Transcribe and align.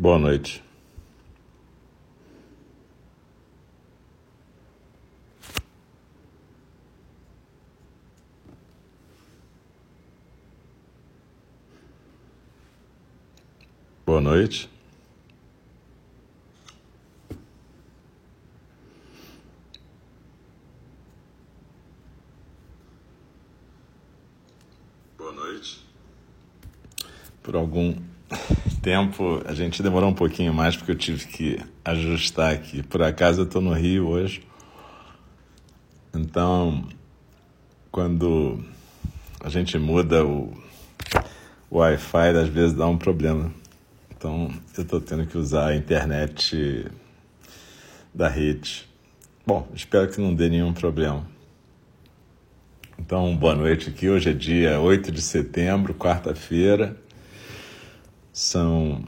Boa 0.00 0.18
noite. 0.18 0.64
Boa 14.06 14.22
noite. 14.22 14.70
Boa 25.18 25.32
noite. 25.32 25.84
Por 27.42 27.54
algum 27.54 28.09
tempo 28.90 29.40
a 29.46 29.54
gente 29.54 29.84
demorou 29.84 30.10
um 30.10 30.14
pouquinho 30.14 30.52
mais 30.52 30.76
porque 30.76 30.90
eu 30.90 30.96
tive 30.96 31.24
que 31.24 31.60
ajustar 31.84 32.52
aqui. 32.52 32.82
Por 32.82 33.00
acaso 33.00 33.42
eu 33.42 33.44
estou 33.44 33.62
no 33.62 33.72
Rio 33.72 34.08
hoje. 34.08 34.42
Então, 36.12 36.88
quando 37.92 38.58
a 39.38 39.48
gente 39.48 39.78
muda 39.78 40.26
o, 40.26 40.52
o 41.70 41.78
Wi-Fi, 41.78 42.30
às 42.30 42.48
vezes 42.48 42.72
dá 42.72 42.88
um 42.88 42.98
problema. 42.98 43.52
Então, 44.10 44.52
eu 44.76 44.82
estou 44.82 45.00
tendo 45.00 45.24
que 45.24 45.38
usar 45.38 45.68
a 45.68 45.76
internet 45.76 46.88
da 48.12 48.26
rede. 48.26 48.88
Bom, 49.46 49.68
espero 49.72 50.08
que 50.08 50.20
não 50.20 50.34
dê 50.34 50.48
nenhum 50.48 50.72
problema. 50.72 51.24
Então, 52.98 53.36
boa 53.36 53.54
noite 53.54 53.88
aqui. 53.88 54.08
Hoje 54.08 54.30
é 54.30 54.32
dia 54.32 54.80
8 54.80 55.12
de 55.12 55.22
setembro, 55.22 55.94
quarta-feira. 55.94 56.96
São 58.32 59.02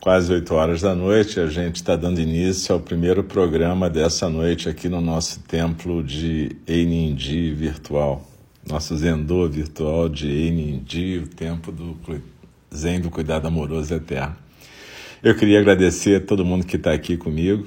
quase 0.00 0.32
8 0.32 0.54
horas 0.54 0.82
da 0.82 0.94
noite. 0.94 1.38
A 1.38 1.46
gente 1.46 1.76
está 1.76 1.96
dando 1.96 2.20
início 2.20 2.74
ao 2.74 2.80
primeiro 2.80 3.22
programa 3.22 3.88
dessa 3.88 4.28
noite 4.28 4.68
aqui 4.68 4.88
no 4.88 5.00
nosso 5.00 5.40
templo 5.40 6.02
de 6.02 6.56
Einindi 6.66 7.52
virtual. 7.52 8.28
Nosso 8.66 8.96
Zendô 8.96 9.48
virtual 9.48 10.08
de 10.08 10.26
Einindi, 10.26 11.18
o 11.18 11.26
tempo 11.28 11.70
do 11.70 11.96
Zen 12.74 13.00
do 13.00 13.10
Cuidado 13.10 13.46
Amoroso 13.46 13.94
Eterno. 13.94 14.36
Eu 15.22 15.36
queria 15.36 15.60
agradecer 15.60 16.16
a 16.16 16.20
todo 16.20 16.44
mundo 16.44 16.66
que 16.66 16.76
está 16.76 16.92
aqui 16.92 17.16
comigo, 17.16 17.66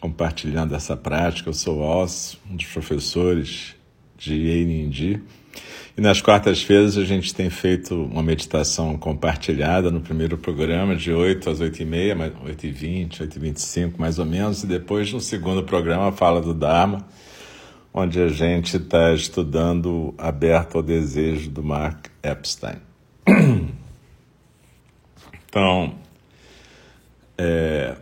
compartilhando 0.00 0.74
essa 0.74 0.96
prática. 0.96 1.48
Eu 1.48 1.54
sou 1.54 1.78
o 1.78 1.82
Alcio, 1.82 2.38
um 2.50 2.56
dos 2.56 2.66
professores 2.66 3.74
de 4.18 4.34
Einindi. 4.34 5.22
E 5.96 6.00
nas 6.00 6.22
quartas-feiras 6.22 6.96
a 6.96 7.04
gente 7.04 7.34
tem 7.34 7.50
feito 7.50 7.94
uma 8.04 8.22
meditação 8.22 8.96
compartilhada 8.96 9.90
no 9.90 10.00
primeiro 10.00 10.38
programa, 10.38 10.96
de 10.96 11.12
8 11.12 11.50
às 11.50 11.60
8 11.60 11.82
e 11.82 11.84
meia, 11.84 12.32
8 12.42 12.66
e 12.66 12.70
20, 12.70 13.22
8 13.22 13.36
e 13.36 13.38
25 13.38 14.00
mais 14.00 14.18
ou 14.18 14.24
menos, 14.24 14.64
e 14.64 14.66
depois 14.66 15.12
no 15.12 15.20
segundo 15.20 15.62
programa 15.62 16.10
fala 16.10 16.40
do 16.40 16.54
Dharma, 16.54 17.06
onde 17.92 18.18
a 18.20 18.28
gente 18.28 18.78
está 18.78 19.12
estudando 19.12 20.14
Aberto 20.16 20.76
ao 20.76 20.82
Desejo 20.82 21.50
do 21.50 21.62
Mark 21.62 22.06
Epstein. 22.22 22.76
Então, 25.52 25.96
é, 27.36 27.94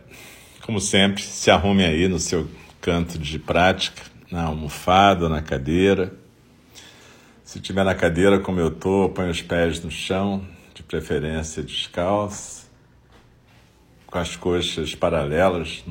como 0.65 0.79
sempre, 0.79 1.21
se 1.21 1.51
arrume 1.51 1.83
aí 1.83 2.07
no 2.07 2.17
seu 2.17 2.47
canto 2.79 3.19
de 3.19 3.37
prática, 3.37 4.03
na 4.31 4.43
almofada, 4.43 5.27
na 5.27 5.41
cadeira. 5.41 6.13
Se 7.51 7.57
estiver 7.57 7.83
na 7.83 7.93
cadeira 7.93 8.39
como 8.39 8.61
eu 8.61 8.69
estou, 8.69 9.09
põe 9.09 9.29
os 9.29 9.41
pés 9.41 9.83
no 9.83 9.91
chão, 9.91 10.41
de 10.73 10.81
preferência 10.81 11.61
descalço, 11.61 12.71
com 14.07 14.17
as 14.17 14.37
coxas 14.37 14.95
paralelas, 14.95 15.83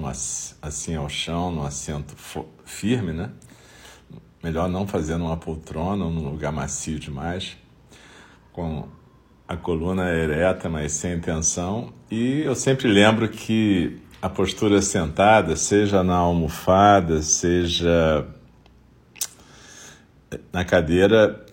assim 0.62 0.94
ao 0.94 1.06
chão, 1.10 1.52
no 1.52 1.62
assento 1.62 2.14
firme, 2.64 3.12
né? 3.12 3.28
Melhor 4.42 4.70
não 4.70 4.86
fazer 4.86 5.18
numa 5.18 5.36
poltrona 5.36 6.06
ou 6.06 6.10
num 6.10 6.30
lugar 6.30 6.50
macio 6.50 6.98
demais, 6.98 7.58
com 8.54 8.88
a 9.46 9.54
coluna 9.54 10.10
ereta, 10.14 10.66
mas 10.70 10.92
sem 10.92 11.20
tensão. 11.20 11.92
E 12.10 12.40
eu 12.40 12.54
sempre 12.54 12.88
lembro 12.88 13.28
que 13.28 14.00
a 14.22 14.30
postura 14.30 14.80
sentada, 14.80 15.54
seja 15.56 16.02
na 16.02 16.16
almofada, 16.16 17.20
seja 17.20 18.26
na 20.50 20.64
cadeira, 20.64 21.49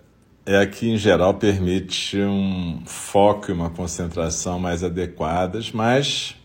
é 0.47 0.57
a 0.57 0.65
que 0.65 0.89
em 0.89 0.97
geral 0.97 1.35
permite 1.35 2.17
um 2.19 2.81
foco 2.87 3.51
e 3.51 3.53
uma 3.53 3.69
concentração 3.69 4.57
mais 4.57 4.83
adequadas, 4.83 5.71
mas 5.71 6.35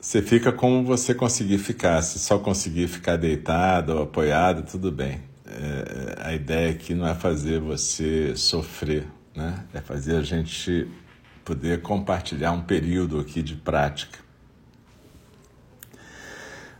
você 0.00 0.20
fica 0.20 0.50
como 0.50 0.84
você 0.84 1.14
conseguir 1.14 1.58
ficar. 1.58 2.02
Se 2.02 2.18
só 2.18 2.38
conseguir 2.38 2.88
ficar 2.88 3.16
deitado 3.16 3.94
ou 3.94 4.02
apoiado, 4.02 4.68
tudo 4.68 4.90
bem. 4.90 5.20
É, 5.46 6.16
a 6.28 6.34
ideia 6.34 6.70
aqui 6.70 6.94
não 6.94 7.06
é 7.06 7.14
fazer 7.14 7.60
você 7.60 8.34
sofrer 8.34 9.06
né? 9.34 9.64
É 9.74 9.80
fazer 9.80 10.16
a 10.16 10.22
gente 10.22 10.88
poder 11.44 11.82
compartilhar 11.82 12.52
um 12.52 12.62
período 12.62 13.18
aqui 13.18 13.42
de 13.42 13.56
prática. 13.56 14.18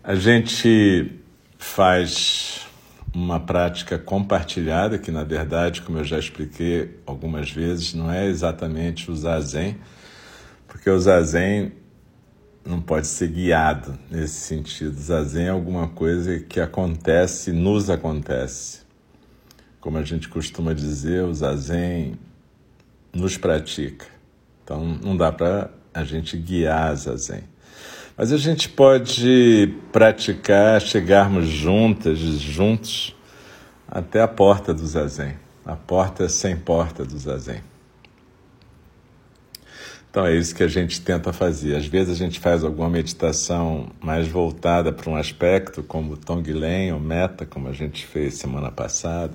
A 0.03 0.15
gente 0.15 1.13
faz 1.59 2.67
uma 3.15 3.39
prática 3.39 3.99
compartilhada, 3.99 4.99
que 4.99 5.11
na 5.11 5.23
verdade, 5.23 5.81
como 5.83 5.99
eu 5.99 6.05
já 6.05 6.19
expliquei 6.19 6.99
algumas 7.07 7.51
vezes, 7.51 7.95
não 7.95 8.11
é 8.11 8.27
exatamente 8.27 9.11
o 9.11 9.17
zazen, 9.17 9.79
porque 10.67 10.91
o 10.91 10.99
zazen 10.99 11.73
não 12.67 12.81
pode 12.81 13.07
ser 13.07 13.29
guiado 13.29 13.97
nesse 14.11 14.41
sentido. 14.41 14.99
Zazen 14.99 15.47
é 15.47 15.51
alguma 15.51 15.89
coisa 15.89 16.41
que 16.41 16.59
acontece, 16.59 17.53
nos 17.53 17.91
acontece. 17.91 18.81
Como 19.81 19.99
a 19.99 20.03
gente 20.03 20.29
costuma 20.29 20.73
dizer, 20.73 21.25
o 21.25 21.35
zazen 21.35 22.19
nos 23.13 23.37
pratica. 23.37 24.07
Então 24.63 24.83
não 24.83 25.17
dá 25.17 25.31
para 25.31 25.71
a 25.93 26.05
gente 26.05 26.37
guiar 26.37 26.97
zazen. 26.97 27.45
Mas 28.17 28.33
a 28.33 28.37
gente 28.37 28.69
pode 28.69 29.75
praticar, 29.91 30.81
chegarmos 30.81 31.49
juntas, 31.49 32.19
juntos, 32.19 33.15
até 33.89 34.23
a 34.23 34.29
porta 34.29 34.73
do 34.73 34.87
zazen, 34.87 35.35
a 35.65 35.75
porta 35.75 36.29
sem 36.29 36.57
porta 36.57 37.05
do 37.05 37.19
zazen. 37.19 37.61
Então 40.09 40.25
é 40.25 40.37
isso 40.37 40.55
que 40.55 40.63
a 40.63 40.69
gente 40.69 41.01
tenta 41.01 41.33
fazer. 41.33 41.75
Às 41.75 41.87
vezes 41.87 42.15
a 42.15 42.17
gente 42.17 42.39
faz 42.39 42.63
alguma 42.63 42.89
meditação 42.89 43.89
mais 44.01 44.29
voltada 44.29 44.93
para 44.93 45.11
um 45.11 45.17
aspecto, 45.17 45.83
como 45.83 46.17
Tonglen 46.17 46.93
ou 46.93 47.01
Meta, 47.01 47.45
como 47.45 47.67
a 47.67 47.73
gente 47.73 48.07
fez 48.07 48.35
semana 48.35 48.71
passada, 48.71 49.35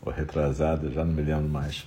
ou 0.00 0.10
retrasada, 0.10 0.90
já 0.90 1.04
não 1.04 1.12
me 1.12 1.20
lembro 1.20 1.46
mais. 1.46 1.86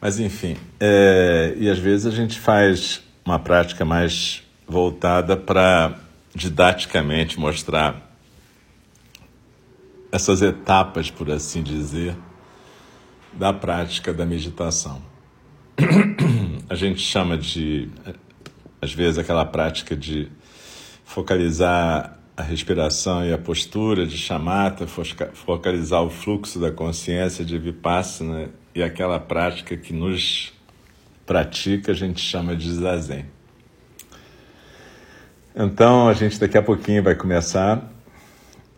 Mas 0.00 0.20
enfim, 0.20 0.56
é, 0.78 1.54
e 1.56 1.68
às 1.68 1.80
vezes 1.80 2.06
a 2.06 2.12
gente 2.12 2.38
faz 2.38 3.02
uma 3.28 3.38
prática 3.38 3.84
mais 3.84 4.42
voltada 4.66 5.36
para 5.36 5.98
didaticamente 6.34 7.38
mostrar 7.38 8.10
essas 10.10 10.40
etapas, 10.40 11.10
por 11.10 11.30
assim 11.30 11.62
dizer, 11.62 12.16
da 13.34 13.52
prática 13.52 14.14
da 14.14 14.24
meditação. 14.24 15.02
A 16.70 16.74
gente 16.74 17.00
chama 17.00 17.36
de, 17.36 17.90
às 18.80 18.94
vezes, 18.94 19.18
aquela 19.18 19.44
prática 19.44 19.94
de 19.94 20.32
focalizar 21.04 22.18
a 22.34 22.42
respiração 22.42 23.26
e 23.26 23.32
a 23.32 23.36
postura 23.36 24.06
de 24.06 24.16
chamata, 24.16 24.86
focalizar 24.86 26.02
o 26.02 26.08
fluxo 26.08 26.58
da 26.58 26.72
consciência 26.72 27.44
de 27.44 27.58
vipassana 27.58 28.48
e 28.74 28.82
aquela 28.82 29.20
prática 29.20 29.76
que 29.76 29.92
nos 29.92 30.56
pratica 31.28 31.92
a 31.92 31.94
gente 31.94 32.22
chama 32.22 32.56
de 32.56 32.72
zazen. 32.72 33.26
Então 35.54 36.08
a 36.08 36.14
gente 36.14 36.40
daqui 36.40 36.56
a 36.56 36.62
pouquinho 36.62 37.02
vai 37.02 37.14
começar 37.14 37.92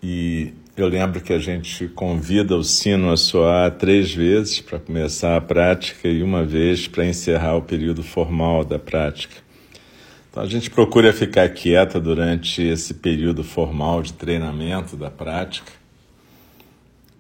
e 0.03 0.53
eu 0.77 0.89
lembro 0.89 1.21
que 1.21 1.33
a 1.33 1.39
gente 1.39 1.87
convida 1.87 2.57
o 2.57 2.65
sino 2.65 3.13
a 3.13 3.17
soar 3.17 3.71
três 3.71 4.13
vezes 4.13 4.61
para 4.61 4.81
começar 4.81 5.37
a 5.37 5.41
prática 5.41 6.09
e 6.09 6.25
uma 6.25 6.43
vez 6.45 6.89
para 6.89 7.07
encerrar 7.07 7.55
o 7.57 7.63
período 7.63 8.03
formal 8.03 8.65
da 8.65 8.81
prática. 8.81 9.37
Então 10.29 10.43
a 10.43 10.47
gente 10.47 10.71
procura 10.71 11.13
ficar 11.13 11.49
quieta 11.51 12.01
durante 12.01 12.63
esse 12.63 12.95
período 12.95 13.45
formal 13.45 14.03
de 14.03 14.13
treinamento 14.13 14.97
da 14.97 15.11
prática 15.11 15.71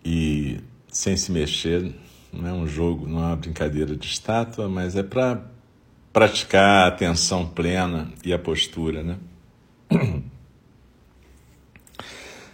e 0.05 0.59
sem 0.88 1.17
se 1.17 1.31
mexer, 1.31 1.93
não 2.32 2.49
é 2.49 2.53
um 2.53 2.67
jogo, 2.67 3.06
não 3.06 3.23
é 3.23 3.27
uma 3.27 3.37
brincadeira 3.37 3.97
de 3.97 4.06
estátua, 4.06 4.69
mas 4.69 4.97
é 4.97 5.03
para 5.03 5.43
praticar 6.12 6.85
a 6.85 6.88
atenção 6.88 7.47
plena 7.47 8.09
e 8.25 8.32
a 8.32 8.38
postura, 8.38 9.03
né? 9.03 9.17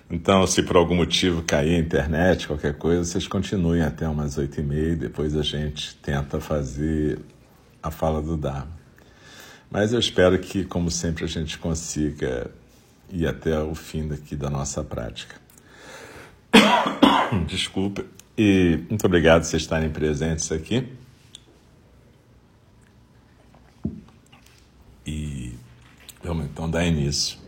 Então, 0.09 0.47
se 0.47 0.63
por 0.63 0.77
algum 0.77 0.95
motivo 0.95 1.43
cair 1.43 1.75
a 1.75 1.79
internet, 1.81 2.47
qualquer 2.47 2.79
coisa, 2.79 3.05
vocês 3.05 3.27
continuem 3.27 3.83
até 3.83 4.09
umas 4.09 4.39
oito 4.39 4.61
e 4.61 4.63
meia, 4.63 4.95
depois 4.95 5.37
a 5.37 5.43
gente 5.43 5.97
tenta 5.97 6.41
fazer 6.41 7.19
a 7.83 7.91
fala 7.91 8.23
do 8.23 8.37
Dharma. 8.37 8.71
Mas 9.69 9.93
eu 9.93 9.99
espero 9.99 10.39
que, 10.39 10.65
como 10.65 10.93
sempre, 10.93 11.25
a 11.25 11.27
gente 11.27 11.59
consiga 11.59 12.49
ir 13.11 13.27
até 13.27 13.61
o 13.61 13.75
fim 13.75 14.07
daqui 14.07 14.37
da 14.37 14.49
nossa 14.49 14.85
prática. 14.85 15.35
Desculpa. 17.49 18.05
E 18.39 18.85
muito 18.89 19.07
obrigado 19.07 19.43
por 19.43 19.49
vocês 19.49 19.63
estarem 19.63 19.91
presentes 19.91 20.51
aqui. 20.53 20.87
E 25.07 25.55
vamos 26.23 26.47
então 26.47 26.69
dar 26.69 26.85
início 26.85 27.39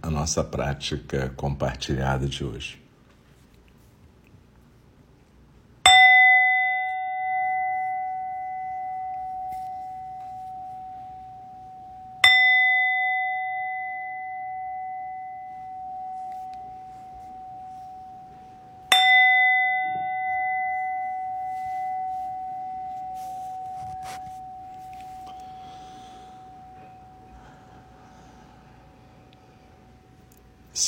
à 0.00 0.10
nossa 0.10 0.44
prática 0.44 1.32
compartilhada 1.36 2.26
de 2.26 2.44
hoje. 2.44 2.81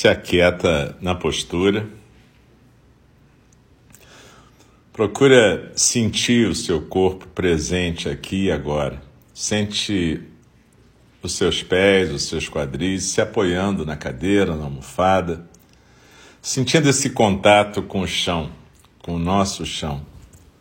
Se 0.04 0.08
aquieta 0.08 0.94
na 1.00 1.14
postura. 1.14 1.88
Procura 4.92 5.72
sentir 5.74 6.46
o 6.46 6.54
seu 6.54 6.82
corpo 6.82 7.26
presente 7.28 8.06
aqui 8.06 8.44
e 8.44 8.52
agora. 8.52 9.02
Sente 9.32 10.20
os 11.22 11.32
seus 11.32 11.62
pés, 11.62 12.12
os 12.12 12.24
seus 12.24 12.50
quadris 12.50 13.04
se 13.04 13.22
apoiando 13.22 13.86
na 13.86 13.96
cadeira, 13.96 14.54
na 14.54 14.64
almofada, 14.64 15.48
sentindo 16.42 16.90
esse 16.90 17.08
contato 17.08 17.82
com 17.82 18.00
o 18.02 18.06
chão, 18.06 18.52
com 18.98 19.14
o 19.14 19.18
nosso 19.18 19.64
chão, 19.64 20.04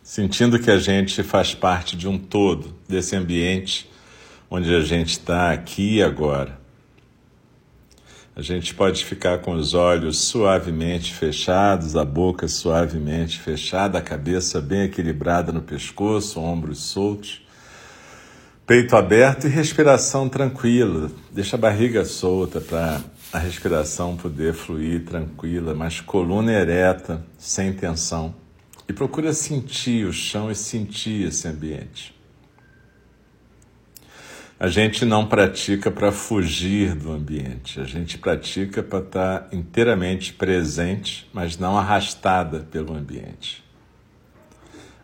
sentindo 0.01 0.57
que 0.57 0.71
a 0.71 0.79
gente 0.79 1.21
faz 1.21 1.53
parte 1.53 1.97
de 1.97 2.07
um 2.07 2.17
todo, 2.17 2.73
desse 2.87 3.13
ambiente 3.13 3.91
onde 4.49 4.73
a 4.73 4.79
gente 4.79 5.09
está 5.09 5.51
aqui 5.51 5.95
e 5.95 6.01
agora. 6.01 6.62
A 8.35 8.41
gente 8.41 8.73
pode 8.73 9.05
ficar 9.05 9.39
com 9.39 9.53
os 9.53 9.75
olhos 9.75 10.17
suavemente 10.17 11.13
fechados, 11.13 11.95
a 11.95 12.03
boca 12.03 12.47
suavemente 12.47 13.39
fechada, 13.39 13.99
a 13.99 14.01
cabeça 14.01 14.59
bem 14.59 14.85
equilibrada 14.85 15.51
no 15.51 15.61
pescoço, 15.61 16.39
ombros 16.39 16.79
soltos, 16.79 17.45
peito 18.65 18.95
aberto 18.95 19.45
e 19.45 19.51
respiração 19.51 20.27
tranquila. 20.27 21.11
Deixa 21.31 21.57
a 21.57 21.59
barriga 21.59 22.03
solta 22.05 22.59
para 22.59 23.01
a 23.31 23.37
respiração 23.37 24.17
poder 24.17 24.55
fluir 24.55 25.05
tranquila, 25.05 25.75
mas 25.75 26.01
coluna 26.01 26.51
ereta, 26.51 27.23
sem 27.37 27.71
tensão. 27.71 28.33
E 28.89 28.93
procura 28.93 29.31
sentir 29.31 30.07
o 30.07 30.11
chão 30.11 30.49
e 30.49 30.55
sentir 30.55 31.27
esse 31.27 31.47
ambiente. 31.47 32.12
A 34.59 34.67
gente 34.67 35.03
não 35.03 35.25
pratica 35.25 35.91
para 35.91 36.11
fugir 36.11 36.95
do 36.95 37.11
ambiente, 37.11 37.81
a 37.81 37.85
gente 37.85 38.17
pratica 38.17 38.81
para 38.81 38.99
estar 38.99 39.39
tá 39.39 39.55
inteiramente 39.55 40.31
presente, 40.33 41.29
mas 41.33 41.57
não 41.57 41.77
arrastada 41.77 42.59
pelo 42.71 42.95
ambiente. 42.95 43.63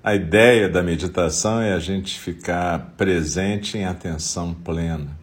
A 0.02 0.16
ideia 0.16 0.70
da 0.70 0.82
meditação 0.82 1.60
é 1.60 1.74
a 1.74 1.80
gente 1.80 2.18
ficar 2.18 2.94
presente 2.96 3.78
em 3.78 3.86
atenção 3.86 4.54
plena. 4.54 5.18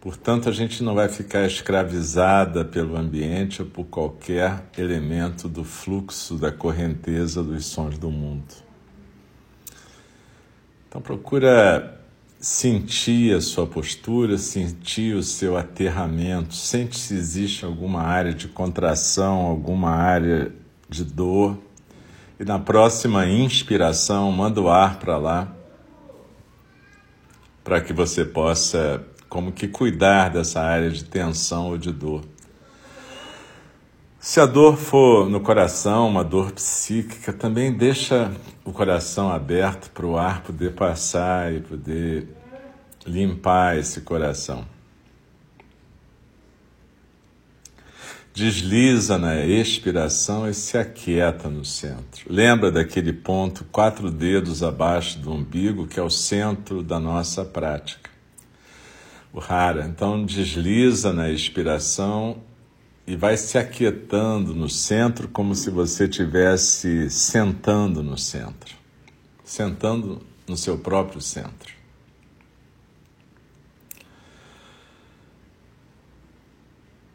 Portanto, 0.00 0.48
a 0.48 0.52
gente 0.52 0.84
não 0.84 0.94
vai 0.94 1.08
ficar 1.08 1.44
escravizada 1.46 2.64
pelo 2.64 2.96
ambiente 2.96 3.60
ou 3.60 3.68
por 3.68 3.86
qualquer 3.86 4.62
elemento 4.78 5.48
do 5.48 5.64
fluxo, 5.64 6.36
da 6.36 6.52
correnteza 6.52 7.42
dos 7.42 7.66
sons 7.66 7.98
do 7.98 8.08
mundo. 8.08 8.54
Então, 10.88 11.00
procura 11.00 11.95
sentir 12.46 13.34
a 13.34 13.40
sua 13.40 13.66
postura, 13.66 14.38
sentir 14.38 15.16
o 15.16 15.22
seu 15.22 15.56
aterramento, 15.56 16.54
sente 16.54 16.96
se 16.96 17.12
existe 17.12 17.64
alguma 17.64 18.02
área 18.02 18.32
de 18.32 18.46
contração, 18.46 19.40
alguma 19.40 19.90
área 19.90 20.52
de 20.88 21.02
dor. 21.02 21.58
E 22.38 22.44
na 22.44 22.56
próxima 22.56 23.26
inspiração, 23.26 24.30
manda 24.30 24.60
o 24.60 24.70
ar 24.70 25.00
para 25.00 25.18
lá, 25.18 25.52
para 27.64 27.80
que 27.80 27.92
você 27.92 28.24
possa, 28.24 29.04
como 29.28 29.50
que, 29.50 29.66
cuidar 29.66 30.30
dessa 30.30 30.60
área 30.60 30.88
de 30.88 31.02
tensão 31.02 31.70
ou 31.70 31.76
de 31.76 31.90
dor. 31.90 32.22
Se 34.20 34.38
a 34.38 34.46
dor 34.46 34.76
for 34.76 35.28
no 35.28 35.40
coração, 35.40 36.06
uma 36.08 36.22
dor 36.22 36.52
psíquica, 36.52 37.32
também 37.32 37.72
deixa 37.72 38.30
o 38.64 38.72
coração 38.72 39.32
aberto 39.32 39.90
para 39.90 40.06
o 40.06 40.16
ar 40.16 40.42
poder 40.42 40.74
passar 40.74 41.52
e 41.52 41.60
poder 41.60 42.35
limpar 43.06 43.78
esse 43.78 44.00
coração. 44.00 44.66
Desliza 48.34 49.16
na 49.16 49.46
expiração 49.46 50.46
e 50.46 50.52
se 50.52 50.76
aquieta 50.76 51.48
no 51.48 51.64
centro. 51.64 52.26
Lembra 52.28 52.70
daquele 52.70 53.12
ponto, 53.12 53.64
quatro 53.72 54.10
dedos 54.10 54.62
abaixo 54.62 55.18
do 55.18 55.32
umbigo, 55.32 55.86
que 55.86 55.98
é 55.98 56.02
o 56.02 56.10
centro 56.10 56.82
da 56.82 57.00
nossa 57.00 57.46
prática. 57.46 58.10
O 59.32 59.40
Hara. 59.40 59.86
Então, 59.86 60.22
desliza 60.22 61.14
na 61.14 61.30
expiração 61.30 62.42
e 63.06 63.16
vai 63.16 63.38
se 63.38 63.56
aquietando 63.56 64.54
no 64.54 64.68
centro 64.68 65.28
como 65.28 65.54
se 65.54 65.70
você 65.70 66.04
estivesse 66.04 67.08
sentando 67.08 68.02
no 68.02 68.18
centro, 68.18 68.74
sentando 69.44 70.20
no 70.46 70.56
seu 70.58 70.76
próprio 70.76 71.22
centro. 71.22 71.75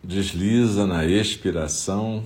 Desliza 0.03 0.87
na 0.87 1.05
expiração 1.05 2.23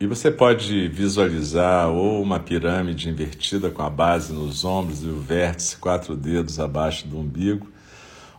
e 0.00 0.06
você 0.06 0.30
pode 0.30 0.88
visualizar 0.88 1.88
ou 1.88 2.20
uma 2.20 2.40
pirâmide 2.40 3.08
invertida 3.08 3.70
com 3.70 3.80
a 3.80 3.88
base 3.88 4.32
nos 4.32 4.64
ombros 4.64 5.02
e 5.02 5.06
o 5.06 5.20
vértice, 5.20 5.76
quatro 5.76 6.16
dedos 6.16 6.58
abaixo 6.58 7.06
do 7.06 7.18
umbigo, 7.18 7.70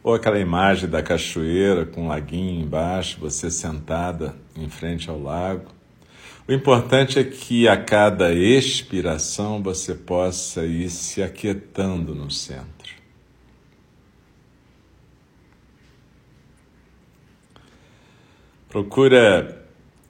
ou 0.04 0.14
aquela 0.14 0.40
imagem 0.40 0.90
da 0.90 1.02
cachoeira 1.02 1.86
com 1.86 2.04
um 2.04 2.08
laguinho 2.10 2.62
embaixo, 2.62 3.20
você 3.20 3.50
sentada 3.50 4.36
em 4.56 4.70
frente 4.70 5.10
ao 5.10 5.20
lago. 5.20 5.72
O 6.48 6.54
importante 6.54 7.18
é 7.18 7.24
que 7.24 7.68
a 7.68 7.76
cada 7.76 8.32
expiração 8.32 9.64
você 9.64 9.96
possa 9.96 10.64
ir 10.66 10.90
se 10.92 11.24
aquietando 11.24 12.14
no 12.14 12.30
centro. 12.30 12.85
Procura 18.76 19.66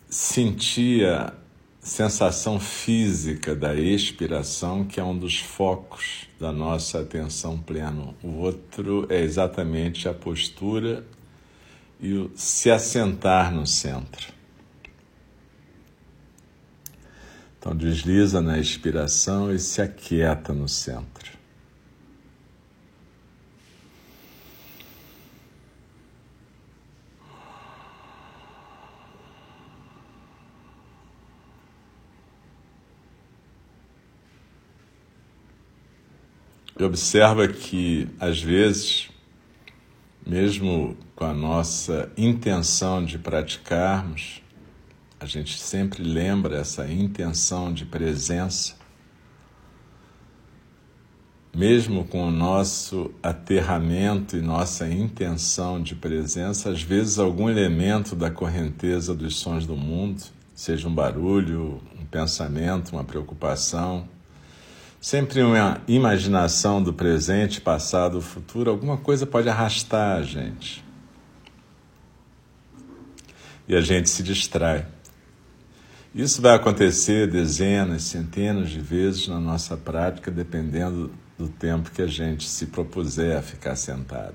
sentir 0.09 1.05
a 1.05 1.31
sensação 1.79 2.59
física 2.59 3.55
da 3.55 3.75
expiração, 3.75 4.83
que 4.83 4.99
é 4.99 5.03
um 5.03 5.15
dos 5.15 5.37
focos 5.37 6.27
da 6.39 6.51
nossa 6.51 7.01
atenção 7.01 7.59
plena. 7.59 8.15
O 8.23 8.39
outro 8.39 9.05
é 9.07 9.21
exatamente 9.21 10.09
a 10.09 10.15
postura 10.15 11.05
e 11.99 12.13
o 12.13 12.31
se 12.33 12.71
assentar 12.71 13.53
no 13.53 13.67
centro. 13.67 14.33
Então 17.59 17.75
desliza 17.75 18.41
na 18.41 18.57
expiração 18.57 19.53
e 19.53 19.59
se 19.59 19.79
aquieta 19.79 20.53
no 20.53 20.67
centro. 20.67 21.37
Observa 36.85 37.47
que, 37.47 38.07
às 38.19 38.39
vezes, 38.39 39.09
mesmo 40.23 40.95
com 41.15 41.25
a 41.25 41.33
nossa 41.33 42.11
intenção 42.15 43.03
de 43.03 43.17
praticarmos, 43.17 44.43
a 45.19 45.25
gente 45.25 45.57
sempre 45.57 46.03
lembra 46.03 46.57
essa 46.57 46.87
intenção 46.87 47.73
de 47.73 47.85
presença, 47.85 48.75
mesmo 51.51 52.05
com 52.05 52.27
o 52.27 52.31
nosso 52.31 53.09
aterramento 53.23 54.37
e 54.37 54.41
nossa 54.41 54.87
intenção 54.87 55.81
de 55.81 55.95
presença, 55.95 56.69
às 56.69 56.83
vezes 56.83 57.17
algum 57.17 57.49
elemento 57.49 58.15
da 58.15 58.29
correnteza 58.29 59.15
dos 59.15 59.37
sons 59.37 59.65
do 59.65 59.75
mundo, 59.75 60.21
seja 60.53 60.87
um 60.87 60.93
barulho, 60.93 61.81
um 61.99 62.05
pensamento, 62.05 62.91
uma 62.91 63.03
preocupação, 63.03 64.07
Sempre 65.05 65.43
uma 65.43 65.79
imaginação 65.87 66.81
do 66.81 66.91
presente, 66.91 67.61
passado, 67.61 68.19
futuro, 68.19 68.71
alguma 68.71 68.97
coisa 68.97 69.23
pode 69.23 69.47
arrastar 69.47 70.17
a 70.17 70.23
gente. 70.23 70.83
E 73.67 73.75
a 73.75 73.81
gente 73.81 74.09
se 74.09 74.23
distrai. 74.23 74.87
Isso 76.15 76.41
vai 76.41 76.55
acontecer 76.55 77.29
dezenas, 77.29 78.01
centenas 78.01 78.71
de 78.71 78.79
vezes 78.79 79.27
na 79.27 79.39
nossa 79.39 79.77
prática, 79.77 80.31
dependendo 80.31 81.13
do 81.37 81.49
tempo 81.49 81.91
que 81.91 82.01
a 82.01 82.07
gente 82.07 82.49
se 82.49 82.65
propuser 82.65 83.37
a 83.37 83.43
ficar 83.43 83.75
sentada. 83.75 84.33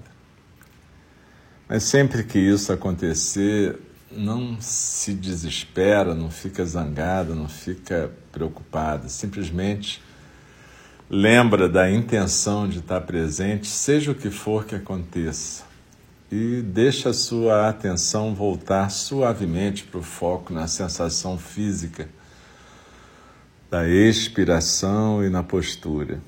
Mas 1.69 1.83
sempre 1.83 2.23
que 2.23 2.39
isso 2.39 2.73
acontecer, 2.73 3.77
não 4.09 4.57
se 4.61 5.15
desespera, 5.15 6.15
não 6.15 6.31
fica 6.31 6.65
zangada, 6.65 7.35
não 7.35 7.49
fica 7.49 8.13
preocupada, 8.31 9.09
simplesmente 9.09 10.01
lembra 11.11 11.69
da 11.69 11.91
intenção 11.91 12.69
de 12.69 12.79
estar 12.79 13.01
presente, 13.01 13.67
seja 13.67 14.13
o 14.13 14.15
que 14.15 14.31
for 14.31 14.65
que 14.65 14.77
aconteça, 14.77 15.65
e 16.31 16.63
deixa 16.63 17.11
a 17.11 17.13
sua 17.13 17.69
atenção 17.69 18.33
voltar 18.33 18.89
suavemente 18.91 19.83
para 19.83 19.99
o 19.99 20.03
foco 20.03 20.53
na 20.53 20.69
sensação 20.69 21.37
física 21.37 22.09
da 23.69 23.89
expiração 23.89 25.25
e 25.25 25.29
na 25.29 25.43
postura. 25.43 26.21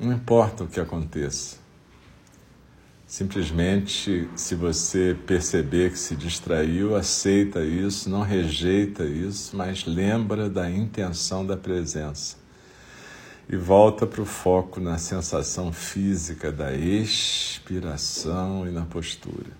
Não 0.00 0.12
importa 0.12 0.64
o 0.64 0.68
que 0.68 0.80
aconteça. 0.80 1.61
Simplesmente, 3.12 4.26
se 4.34 4.54
você 4.54 5.14
perceber 5.26 5.90
que 5.90 5.98
se 5.98 6.16
distraiu, 6.16 6.96
aceita 6.96 7.62
isso, 7.62 8.08
não 8.08 8.22
rejeita 8.22 9.04
isso, 9.04 9.54
mas 9.54 9.84
lembra 9.84 10.48
da 10.48 10.70
intenção 10.70 11.44
da 11.44 11.54
presença. 11.54 12.38
E 13.50 13.54
volta 13.54 14.06
para 14.06 14.22
o 14.22 14.24
foco 14.24 14.80
na 14.80 14.96
sensação 14.96 15.70
física 15.74 16.50
da 16.50 16.72
expiração 16.72 18.66
e 18.66 18.70
na 18.70 18.86
postura. 18.86 19.50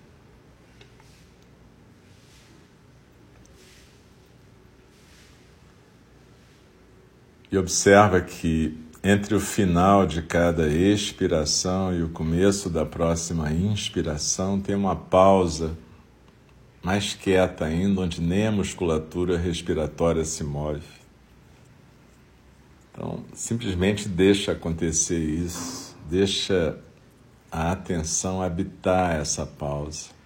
E 7.51 7.57
observa 7.59 8.19
que 8.19 8.82
entre 9.03 9.35
o 9.35 9.39
final 9.39 10.05
de 10.05 10.21
cada 10.21 10.67
expiração 10.67 11.93
e 11.93 12.01
o 12.01 12.09
começo 12.09 12.69
da 12.69 12.85
próxima 12.85 13.51
inspiração, 13.51 14.61
tem 14.61 14.75
uma 14.75 14.95
pausa 14.95 15.77
mais 16.81 17.13
quieta 17.13 17.65
ainda, 17.65 18.01
onde 18.01 18.21
nem 18.21 18.47
a 18.47 18.51
musculatura 18.51 19.37
respiratória 19.37 20.23
se 20.23 20.43
move. 20.43 20.81
Então, 22.91 23.25
simplesmente 23.33 24.07
deixa 24.07 24.53
acontecer 24.53 25.19
isso, 25.19 25.97
deixa 26.09 26.77
a 27.51 27.71
atenção 27.71 28.41
habitar 28.41 29.15
essa 29.19 29.45
pausa 29.45 30.22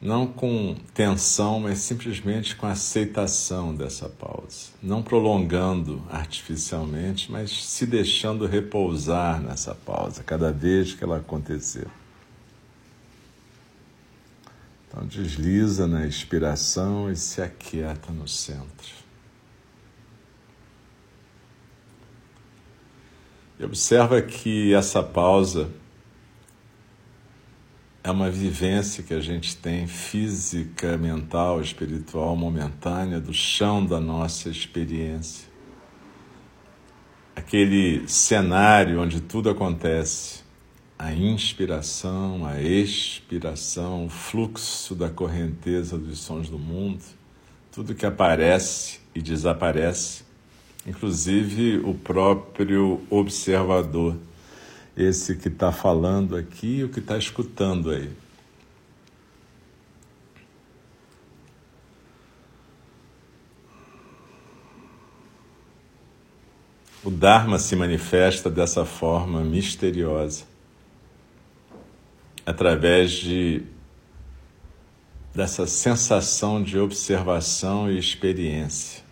não 0.00 0.26
com 0.26 0.76
tensão, 0.94 1.58
mas 1.60 1.78
simplesmente 1.78 2.54
com 2.54 2.66
aceitação 2.66 3.74
dessa 3.74 4.08
pausa, 4.08 4.70
não 4.80 5.02
prolongando 5.02 6.02
artificialmente, 6.08 7.30
mas 7.32 7.50
se 7.64 7.84
deixando 7.84 8.46
repousar 8.46 9.40
nessa 9.40 9.74
pausa 9.74 10.22
cada 10.22 10.52
vez 10.52 10.94
que 10.94 11.02
ela 11.02 11.16
acontecer. 11.16 11.88
Então 14.88 15.04
desliza 15.04 15.86
na 15.86 16.06
expiração 16.06 17.10
e 17.10 17.16
se 17.16 17.42
aquieta 17.42 18.12
no 18.12 18.26
centro. 18.28 18.96
E 23.58 23.64
observa 23.64 24.22
que 24.22 24.72
essa 24.72 25.02
pausa 25.02 25.68
é 28.08 28.10
uma 28.10 28.30
vivência 28.30 29.02
que 29.02 29.12
a 29.12 29.20
gente 29.20 29.54
tem 29.54 29.86
física, 29.86 30.96
mental, 30.96 31.60
espiritual, 31.60 32.34
momentânea, 32.34 33.20
do 33.20 33.34
chão 33.34 33.84
da 33.84 34.00
nossa 34.00 34.48
experiência. 34.48 35.46
Aquele 37.36 38.08
cenário 38.08 39.02
onde 39.02 39.20
tudo 39.20 39.50
acontece, 39.50 40.42
a 40.98 41.12
inspiração, 41.12 42.46
a 42.46 42.58
expiração, 42.62 44.06
o 44.06 44.08
fluxo 44.08 44.94
da 44.94 45.10
correnteza 45.10 45.98
dos 45.98 46.20
sons 46.20 46.48
do 46.48 46.58
mundo, 46.58 47.04
tudo 47.70 47.94
que 47.94 48.06
aparece 48.06 49.00
e 49.14 49.20
desaparece, 49.20 50.24
inclusive 50.86 51.76
o 51.84 51.92
próprio 51.92 53.02
observador 53.10 54.16
esse 54.98 55.36
que 55.36 55.46
está 55.46 55.70
falando 55.70 56.34
aqui 56.34 56.78
e 56.78 56.84
o 56.84 56.88
que 56.88 56.98
está 56.98 57.16
escutando 57.16 57.90
aí. 57.90 58.10
O 67.04 67.10
Dharma 67.10 67.60
se 67.60 67.76
manifesta 67.76 68.50
dessa 68.50 68.84
forma 68.84 69.40
misteriosa, 69.42 70.44
através 72.44 73.12
de 73.12 73.62
dessa 75.32 75.64
sensação 75.68 76.60
de 76.60 76.76
observação 76.76 77.88
e 77.88 77.96
experiência, 77.96 79.04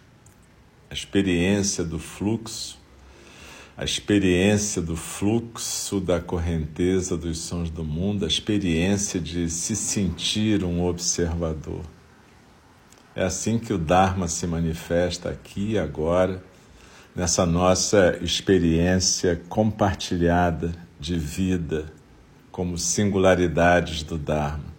a 0.90 0.94
experiência 0.94 1.84
do 1.84 2.00
fluxo 2.00 2.75
a 3.76 3.84
experiência 3.84 4.80
do 4.80 4.96
fluxo 4.96 6.00
da 6.00 6.18
correnteza 6.18 7.14
dos 7.14 7.38
sons 7.38 7.68
do 7.68 7.84
mundo, 7.84 8.24
a 8.24 8.28
experiência 8.28 9.20
de 9.20 9.50
se 9.50 9.76
sentir 9.76 10.64
um 10.64 10.82
observador. 10.82 11.82
É 13.14 13.22
assim 13.24 13.58
que 13.58 13.74
o 13.74 13.78
Dharma 13.78 14.28
se 14.28 14.46
manifesta 14.46 15.28
aqui 15.28 15.72
e 15.72 15.78
agora, 15.78 16.42
nessa 17.14 17.44
nossa 17.44 18.18
experiência 18.22 19.42
compartilhada 19.48 20.72
de 20.98 21.18
vida, 21.18 21.92
como 22.50 22.78
singularidades 22.78 24.02
do 24.02 24.16
Dharma. 24.16 24.74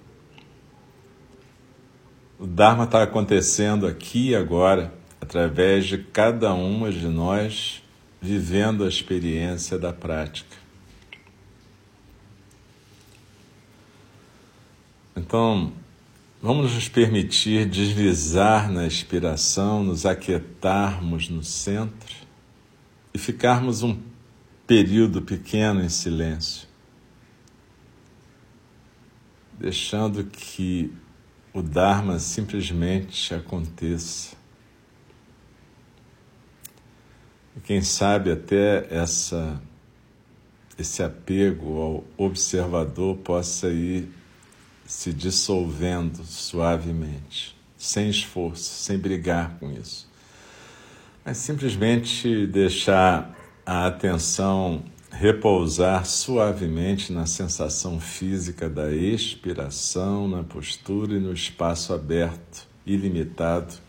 O 2.40 2.48
Dharma 2.48 2.86
está 2.86 3.04
acontecendo 3.04 3.86
aqui 3.86 4.30
e 4.30 4.36
agora, 4.36 4.92
através 5.22 5.86
de 5.86 6.00
cada 6.00 6.52
uma 6.54 6.92
de 6.92 7.08
nós 7.08 7.84
vivendo 8.22 8.84
a 8.84 8.88
experiência 8.88 9.78
da 9.78 9.94
prática. 9.94 10.56
Então, 15.16 15.74
vamos 16.42 16.74
nos 16.74 16.88
permitir 16.88 17.68
deslizar 17.68 18.72
na 18.72 18.86
inspiração, 18.86 19.84
nos 19.84 20.06
aquietarmos 20.06 21.30
no 21.30 21.44
centro 21.44 22.16
e 23.14 23.18
ficarmos 23.18 23.82
um 23.82 24.00
período 24.68 25.22
pequeno 25.22 25.82
em 25.82 25.90
silêncio, 25.90 26.68
deixando 29.58 30.24
que 30.26 30.94
o 31.54 31.64
Dharma 31.64 32.20
simplesmente 32.20 33.34
aconteça. 33.34 34.36
E 37.46 37.47
quem 37.64 37.82
sabe 37.82 38.32
até 38.32 38.88
essa, 38.90 39.62
esse 40.78 41.02
apego 41.02 41.82
ao 41.82 42.04
observador 42.18 43.18
possa 43.18 43.70
ir 43.70 44.10
se 44.86 45.12
dissolvendo 45.12 46.24
suavemente, 46.24 47.58
sem 47.78 48.10
esforço, 48.10 48.64
sem 48.64 48.98
brigar 48.98 49.58
com 49.60 49.72
isso. 49.72 50.08
Mas 51.26 51.38
simplesmente 51.38 52.48
deixar 52.48 53.36
a 53.66 53.88
atenção 53.88 54.84
repousar 55.12 56.06
suavemente 56.06 57.12
na 57.12 57.26
sensação 57.26 58.00
física 58.00 58.70
da 58.70 58.92
expiração, 58.92 60.28
na 60.28 60.44
postura 60.44 61.16
e 61.16 61.20
no 61.20 61.34
espaço 61.34 61.94
aberto, 61.94 62.68
ilimitado 62.86 63.87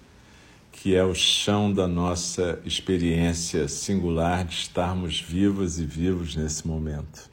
que 0.80 0.94
é 0.94 1.04
o 1.04 1.14
chão 1.14 1.72
da 1.72 1.88
nossa 1.88 2.60
experiência 2.64 3.66
singular 3.66 4.44
de 4.44 4.54
estarmos 4.54 5.20
vivos 5.20 5.80
e 5.80 5.84
vivos 5.84 6.36
nesse 6.36 6.66
momento. 6.66 7.28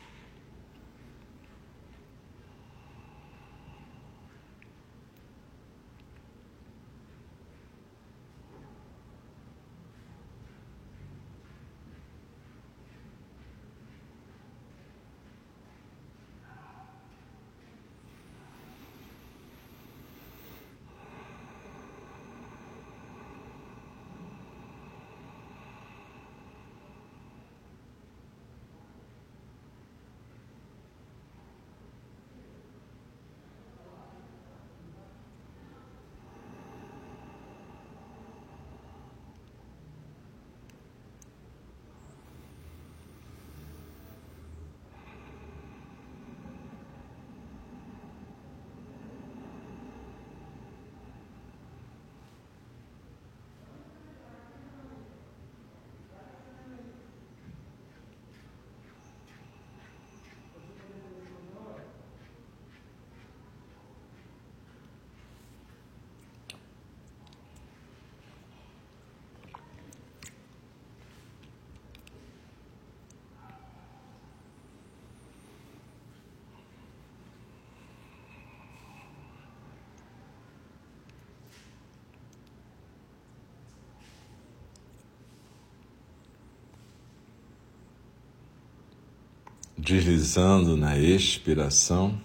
Deslizando 89.86 90.75
na 90.75 90.98
expiração, 90.98 92.20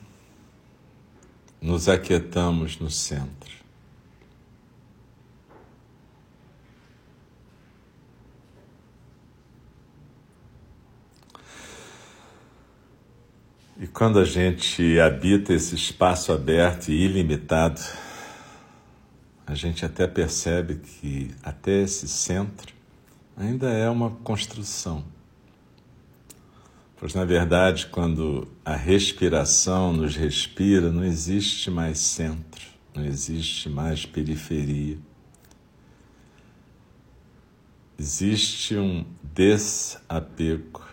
nos 1.60 1.90
aquietamos 1.90 2.78
no 2.78 2.90
centro. 2.90 3.50
E 13.78 13.86
quando 13.86 14.18
a 14.18 14.24
gente 14.24 14.98
habita 14.98 15.52
esse 15.52 15.74
espaço 15.74 16.32
aberto 16.32 16.88
e 16.88 16.94
ilimitado, 16.94 17.82
a 19.46 19.54
gente 19.54 19.84
até 19.84 20.06
percebe 20.06 20.76
que 20.76 21.34
até 21.42 21.82
esse 21.82 22.08
centro 22.08 22.74
ainda 23.36 23.68
é 23.68 23.88
uma 23.90 24.10
construção. 24.10 25.19
Pois, 27.00 27.14
na 27.14 27.24
verdade, 27.24 27.86
quando 27.86 28.46
a 28.62 28.76
respiração 28.76 29.90
nos 29.90 30.14
respira, 30.14 30.92
não 30.92 31.02
existe 31.02 31.70
mais 31.70 31.98
centro, 31.98 32.60
não 32.94 33.02
existe 33.02 33.70
mais 33.70 34.04
periferia. 34.04 34.98
Existe 37.98 38.76
um 38.76 39.06
desapego 39.22 40.86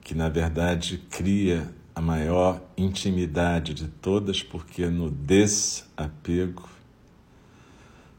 que 0.00 0.14
na 0.14 0.30
verdade 0.30 0.96
cria 1.10 1.70
a 1.94 2.00
maior 2.00 2.62
intimidade 2.78 3.74
de 3.74 3.88
todas, 3.88 4.42
porque 4.42 4.86
no 4.86 5.10
desapego 5.10 6.66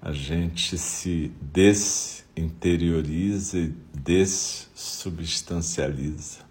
a 0.01 0.11
gente 0.11 0.77
se 0.77 1.31
desinterioriza 1.41 3.57
e 3.57 3.73
dessubstancializa. 3.93 6.45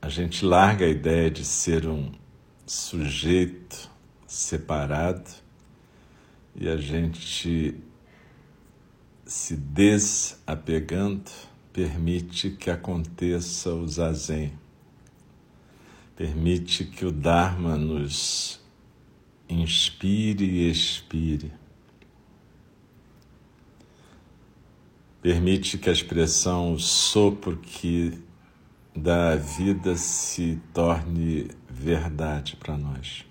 A 0.00 0.08
gente 0.08 0.44
larga 0.44 0.86
a 0.86 0.88
ideia 0.88 1.30
de 1.30 1.44
ser 1.44 1.86
um 1.86 2.10
sujeito 2.66 3.88
separado 4.26 5.30
e 6.54 6.68
a 6.68 6.76
gente 6.76 7.80
se 9.24 9.56
desapegando 9.56 11.30
permite 11.72 12.50
que 12.50 12.70
aconteça 12.70 13.72
o 13.74 13.86
zazen, 13.86 14.52
permite 16.14 16.84
que 16.84 17.04
o 17.04 17.12
Dharma 17.12 17.76
nos 17.76 18.60
inspire 19.48 20.44
e 20.44 20.70
expire, 20.70 21.52
permite 25.22 25.78
que 25.78 25.88
a 25.88 25.92
expressão 25.92 26.78
sopro 26.78 27.56
que 27.56 28.18
dá 28.94 29.32
a 29.32 29.36
vida 29.36 29.96
se 29.96 30.60
torne 30.72 31.50
verdade 31.68 32.56
para 32.56 32.76
nós. 32.76 33.24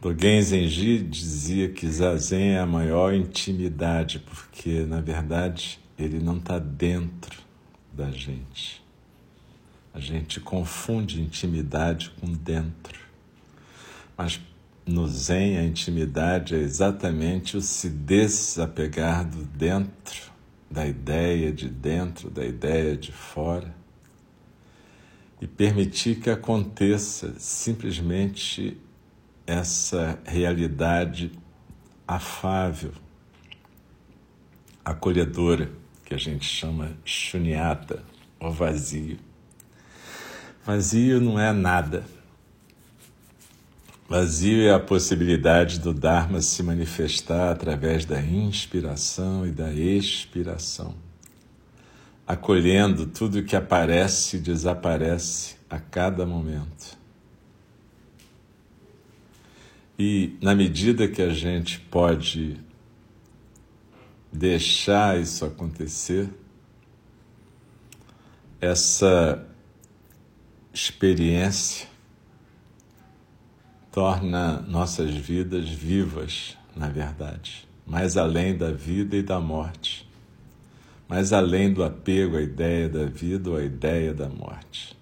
Dogen 0.00 0.40
Zenji 0.40 1.02
dizia 1.02 1.68
que 1.68 1.86
Zazen 1.86 2.52
é 2.52 2.58
a 2.58 2.66
maior 2.66 3.12
intimidade, 3.12 4.18
porque, 4.18 4.86
na 4.86 4.98
verdade, 4.98 5.78
ele 5.98 6.18
não 6.18 6.38
está 6.38 6.58
dentro 6.58 7.42
da 7.92 8.10
gente. 8.10 8.82
A 9.92 10.00
gente 10.00 10.40
confunde 10.40 11.20
intimidade 11.20 12.10
com 12.20 12.32
dentro. 12.32 12.98
Mas 14.16 14.40
no 14.86 15.06
Zen, 15.06 15.58
a 15.58 15.64
intimidade 15.64 16.54
é 16.54 16.58
exatamente 16.58 17.56
o 17.56 17.60
se 17.60 17.88
desapegar 17.88 19.24
do 19.24 19.44
dentro, 19.44 20.30
da 20.70 20.86
ideia 20.86 21.52
de 21.52 21.68
dentro, 21.68 22.30
da 22.30 22.44
ideia 22.44 22.96
de 22.96 23.12
fora, 23.12 23.74
e 25.40 25.46
permitir 25.46 26.20
que 26.20 26.30
aconteça 26.30 27.34
simplesmente 27.38 28.76
essa 29.46 30.18
realidade 30.24 31.32
afável, 32.06 32.92
acolhedora, 34.84 35.70
que 36.04 36.14
a 36.14 36.18
gente 36.18 36.44
chama 36.44 36.96
shunyata, 37.04 38.02
ou 38.38 38.52
vazio. 38.52 39.18
Vazio 40.64 41.20
não 41.20 41.40
é 41.40 41.52
nada. 41.52 42.04
Vazio 44.08 44.62
é 44.62 44.74
a 44.74 44.80
possibilidade 44.80 45.78
do 45.78 45.94
Dharma 45.94 46.42
se 46.42 46.62
manifestar 46.62 47.52
através 47.52 48.04
da 48.04 48.20
inspiração 48.20 49.46
e 49.46 49.52
da 49.52 49.72
expiração, 49.72 50.94
acolhendo 52.26 53.06
tudo 53.06 53.42
que 53.42 53.56
aparece 53.56 54.36
e 54.36 54.40
desaparece 54.40 55.56
a 55.70 55.78
cada 55.78 56.26
momento. 56.26 56.98
E 59.98 60.36
na 60.42 60.54
medida 60.54 61.06
que 61.06 61.22
a 61.22 61.30
gente 61.30 61.78
pode 61.78 62.56
deixar 64.32 65.20
isso 65.20 65.44
acontecer, 65.44 66.28
essa 68.60 69.46
experiência 70.72 71.88
torna 73.90 74.60
nossas 74.60 75.14
vidas 75.14 75.68
vivas, 75.68 76.56
na 76.76 76.88
verdade, 76.88 77.68
mais 77.84 78.16
além 78.16 78.56
da 78.56 78.70
vida 78.70 79.16
e 79.16 79.22
da 79.22 79.40
morte, 79.40 80.08
mais 81.08 81.32
além 81.32 81.72
do 81.72 81.82
apego 81.82 82.36
à 82.36 82.40
ideia 82.40 82.88
da 82.88 83.04
vida 83.04 83.50
ou 83.50 83.56
à 83.56 83.64
ideia 83.64 84.14
da 84.14 84.28
morte. 84.28 84.96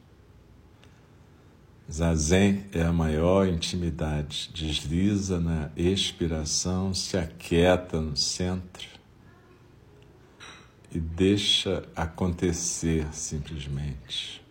Zazen 1.91 2.67
é 2.73 2.83
a 2.83 2.93
maior 2.93 3.47
intimidade, 3.47 4.51
desliza 4.55 5.41
na 5.41 5.71
expiração, 5.75 6.93
se 6.93 7.17
aquieta 7.17 8.01
no 8.01 8.15
centro 8.17 8.87
e 10.93 10.99
deixa 10.99 11.83
acontecer 11.97 13.07
simplesmente. 13.13 14.48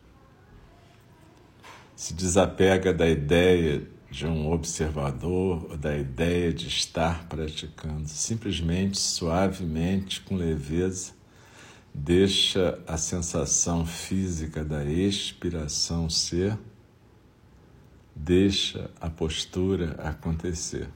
Se 2.07 2.13
desapega 2.13 2.93
da 2.93 3.05
ideia 3.05 3.85
de 4.09 4.25
um 4.25 4.49
observador 4.49 5.67
ou 5.69 5.77
da 5.77 5.97
ideia 5.97 6.53
de 6.53 6.69
estar 6.69 7.27
praticando, 7.27 8.07
simplesmente, 8.07 8.97
suavemente, 8.97 10.21
com 10.21 10.37
leveza, 10.37 11.11
deixa 11.93 12.79
a 12.87 12.95
sensação 12.95 13.85
física 13.85 14.63
da 14.63 14.85
expiração 14.85 16.09
ser 16.09 16.57
Deixa 18.15 18.89
a 19.01 19.09
postura 19.09 19.97
acontecer. 19.99 20.87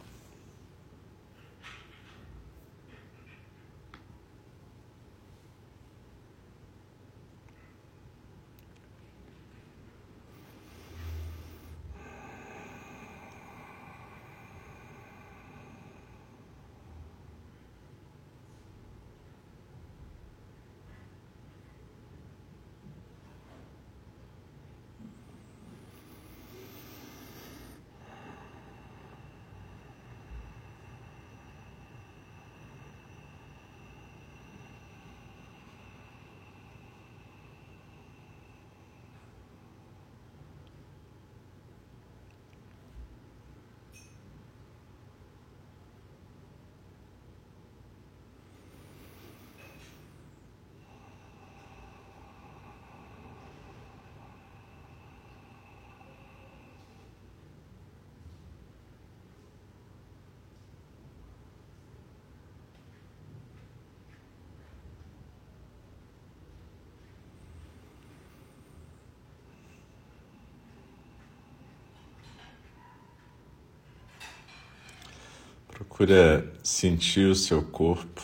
Procura 75.93 76.49
sentir 76.63 77.27
o 77.27 77.36
seu 77.36 77.62
corpo 77.62 78.23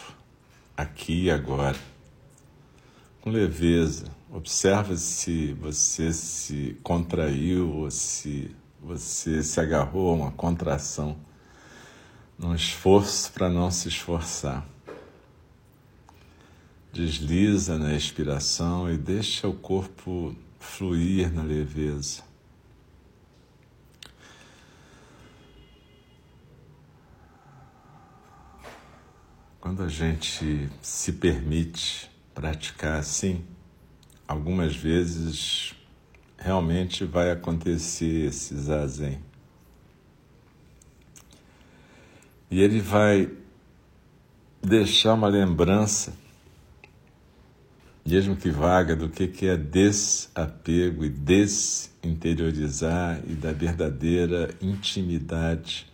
aqui 0.76 1.26
e 1.26 1.30
agora, 1.30 1.78
com 3.20 3.30
leveza. 3.30 4.06
Observa 4.32 4.96
se 4.96 5.52
você 5.52 6.14
se 6.14 6.80
contraiu 6.82 7.70
ou 7.70 7.92
se 7.92 8.56
você 8.82 9.44
se 9.44 9.60
agarrou 9.60 10.12
a 10.12 10.14
uma 10.14 10.32
contração, 10.32 11.18
num 12.40 12.56
esforço 12.56 13.34
para 13.34 13.50
não 13.50 13.70
se 13.70 13.90
esforçar. 13.90 14.66
Desliza 16.94 17.78
na 17.78 17.94
expiração 17.94 18.90
e 18.90 18.98
deixa 18.98 19.46
o 19.46 19.54
corpo 19.54 20.34
fluir 20.58 21.34
na 21.34 21.44
leveza. 21.44 22.27
Quando 29.68 29.84
a 29.84 29.90
gente 29.90 30.70
se 30.82 31.12
permite 31.12 32.10
praticar 32.34 33.00
assim, 33.00 33.44
algumas 34.26 34.74
vezes 34.74 35.76
realmente 36.38 37.04
vai 37.04 37.32
acontecer 37.32 38.28
esse 38.28 38.58
zazen. 38.58 39.20
E 42.50 42.62
ele 42.62 42.80
vai 42.80 43.30
deixar 44.64 45.16
uma 45.16 45.28
lembrança, 45.28 46.14
mesmo 48.06 48.38
que 48.38 48.50
vaga, 48.50 48.96
do 48.96 49.10
que 49.10 49.48
é 49.48 49.58
desapego 49.58 51.04
e 51.04 51.10
desinteriorizar 51.10 53.20
e 53.28 53.34
da 53.34 53.52
verdadeira 53.52 54.56
intimidade, 54.62 55.92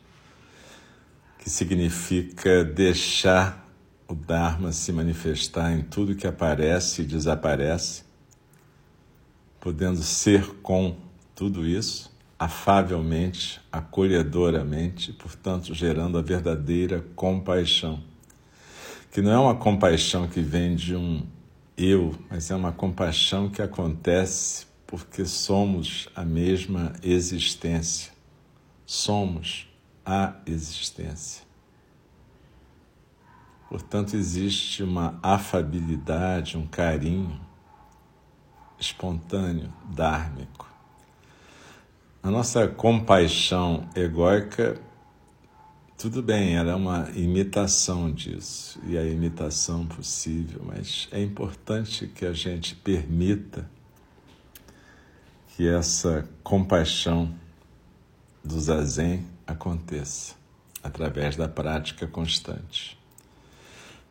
que 1.40 1.50
significa 1.50 2.64
deixar 2.64 3.63
o 4.08 4.14
Dharma 4.14 4.72
se 4.72 4.92
manifestar 4.92 5.72
em 5.72 5.82
tudo 5.82 6.16
que 6.16 6.28
aparece 6.28 7.02
e 7.02 7.06
desaparece, 7.06 8.04
podendo 9.60 10.02
ser 10.04 10.46
com 10.62 10.96
tudo 11.36 11.66
isso, 11.66 12.12
afavelmente, 12.38 13.62
acolhedoramente, 13.72 15.14
portanto, 15.14 15.74
gerando 15.74 16.18
a 16.18 16.22
verdadeira 16.22 17.04
compaixão. 17.16 18.04
Que 19.12 19.22
não 19.22 19.32
é 19.32 19.38
uma 19.38 19.56
compaixão 19.56 20.28
que 20.28 20.42
vem 20.42 20.76
de 20.76 20.96
um 20.96 21.26
eu, 21.78 22.16
mas 22.30 22.52
é 22.52 22.56
uma 22.56 22.72
compaixão 22.72 23.50
que 23.50 23.62
acontece 23.62 24.66
porque 24.86 25.26
somos 25.26 26.08
a 26.16 26.24
mesma 26.24 26.94
existência. 27.02 28.12
Somos 28.86 29.68
a 30.06 30.36
existência. 30.46 31.43
Portanto, 33.74 34.16
existe 34.16 34.84
uma 34.84 35.20
afabilidade, 35.24 36.60
um 36.60 36.68
carinho 36.68 37.42
espontâneo, 38.78 39.74
dármico. 39.92 40.72
A 42.22 42.30
nossa 42.30 42.68
compaixão 42.68 43.90
egóica, 43.96 44.80
tudo 45.98 46.22
bem, 46.22 46.56
ela 46.56 46.74
é 46.74 46.76
uma 46.76 47.10
imitação 47.16 48.12
disso, 48.12 48.80
e 48.86 48.96
a 48.96 49.04
imitação 49.04 49.88
possível, 49.88 50.62
mas 50.64 51.08
é 51.12 51.20
importante 51.20 52.06
que 52.06 52.28
a 52.28 52.32
gente 52.32 52.76
permita 52.76 53.68
que 55.48 55.68
essa 55.68 56.30
compaixão 56.44 57.34
do 58.44 58.60
zazen 58.60 59.26
aconteça 59.48 60.36
através 60.84 61.36
da 61.36 61.48
prática 61.48 62.06
constante. 62.06 63.02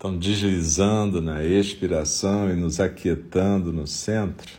Então, 0.03 0.19
deslizando 0.19 1.23
na 1.23 1.45
expiração 1.45 2.51
e 2.51 2.57
nos 2.57 2.81
aquietando 2.81 3.73
no 3.73 3.87
centro, 3.87 4.51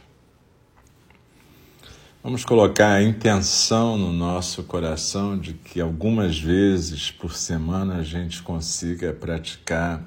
vamos 2.23 2.45
colocar 2.45 2.93
a 2.93 3.03
intenção 3.03 3.97
no 3.97 4.13
nosso 4.13 4.63
coração 4.63 5.37
de 5.37 5.53
que 5.53 5.81
algumas 5.81 6.39
vezes 6.39 7.11
por 7.11 7.35
semana 7.35 7.97
a 7.97 8.03
gente 8.03 8.41
consiga 8.41 9.11
praticar 9.11 10.01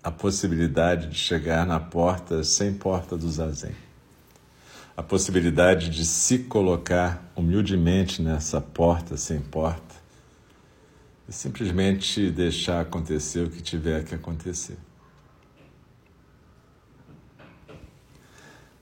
a 0.00 0.12
possibilidade 0.12 1.08
de 1.08 1.18
chegar 1.18 1.66
na 1.66 1.80
porta 1.80 2.44
sem 2.44 2.72
porta 2.72 3.16
do 3.16 3.28
zazen. 3.28 3.74
A 4.96 5.02
possibilidade 5.02 5.90
de 5.90 6.04
se 6.04 6.38
colocar 6.44 7.32
humildemente 7.34 8.22
nessa 8.22 8.60
porta 8.60 9.16
sem 9.16 9.40
porta 9.40 9.89
e 11.30 11.32
simplesmente 11.32 12.28
deixar 12.28 12.80
acontecer 12.80 13.46
o 13.46 13.50
que 13.50 13.62
tiver 13.62 14.04
que 14.04 14.16
acontecer. 14.16 14.76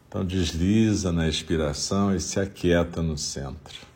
Então 0.09 0.25
desliza 0.25 1.13
na 1.13 1.29
expiração 1.29 2.17
e 2.17 2.19
se 2.19 2.41
aquieta 2.41 3.03
no 3.03 3.19
centro. 3.19 3.87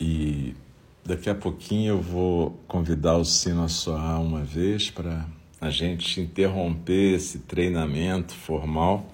E 0.00 0.56
daqui 1.04 1.28
a 1.28 1.34
pouquinho 1.34 1.90
eu 1.90 2.00
vou 2.00 2.58
convidar 2.66 3.18
o 3.18 3.24
sino 3.26 3.62
a 3.62 3.68
soar 3.68 4.22
uma 4.22 4.42
vez 4.42 4.90
para 4.90 5.26
a 5.60 5.68
gente 5.68 6.22
interromper 6.22 7.16
esse 7.16 7.40
treinamento 7.40 8.34
formal. 8.34 9.12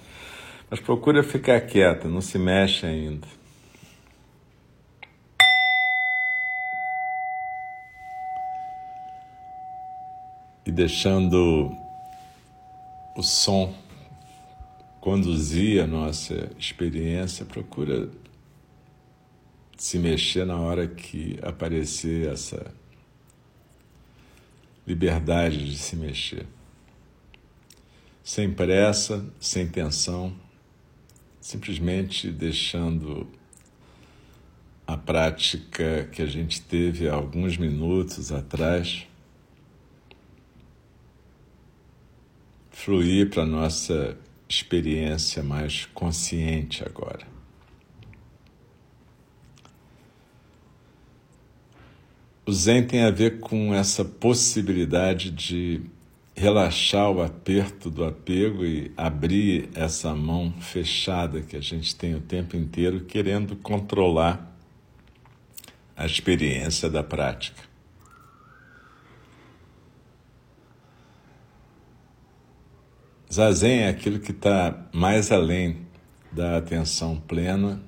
Mas 0.71 0.79
procura 0.79 1.25
ficar 1.25 1.61
quieta, 1.63 2.07
não 2.07 2.21
se 2.21 2.39
mexe 2.39 2.87
ainda. 2.87 3.27
Deixando 10.79 11.77
o 13.17 13.21
som 13.21 13.75
conduzir 15.01 15.83
a 15.83 15.89
nossa 15.89 16.53
experiência, 16.57 17.45
procura 17.45 18.09
se 19.77 19.99
mexer 19.99 20.47
na 20.47 20.57
hora 20.57 20.87
que 20.87 21.37
aparecer 21.43 22.33
essa 22.33 22.73
liberdade 24.87 25.69
de 25.69 25.77
se 25.77 25.97
mexer. 25.97 26.47
Sem 28.23 28.55
pressa, 28.55 29.29
sem 29.41 29.67
tensão, 29.67 30.33
simplesmente 31.41 32.31
deixando 32.31 33.27
a 34.87 34.97
prática 34.97 36.09
que 36.13 36.23
a 36.23 36.27
gente 36.27 36.61
teve 36.63 37.09
há 37.09 37.15
alguns 37.15 37.57
minutos 37.57 38.31
atrás 38.31 39.08
fluir 42.79 43.29
para 43.29 43.43
a 43.43 43.47
nossa 43.47 44.17
experiência 44.49 45.43
mais 45.43 45.87
consciente 45.87 46.85
agora. 46.85 47.27
O 52.47 52.53
Zen 52.53 52.87
tem 52.87 53.03
a 53.03 53.11
ver 53.11 53.41
com 53.41 53.75
essa 53.75 54.05
possibilidade 54.05 55.33
de 55.33 55.83
relaxar 56.37 57.11
o 57.11 57.21
aperto 57.21 57.91
do 57.91 58.05
apego 58.05 58.65
e 58.65 58.93
abrir 58.97 59.69
essa 59.75 60.15
mão 60.15 60.53
fechada 60.61 61.43
que 61.43 61.57
a 61.57 61.61
gente 61.61 61.97
tem 61.97 62.15
o 62.15 62.21
tempo 62.21 62.57
inteiro 62.57 63.01
querendo 63.01 63.57
controlar 63.57 64.57
a 65.97 66.07
experiência 66.07 66.89
da 66.89 67.03
prática. 67.03 67.68
Zazen 73.39 73.83
é 73.83 73.89
aquilo 73.89 74.19
que 74.19 74.33
está 74.33 74.89
mais 74.93 75.31
além 75.31 75.87
da 76.33 76.57
atenção 76.57 77.21
plena 77.21 77.81